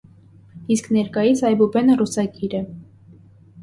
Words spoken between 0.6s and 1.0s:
Իսկ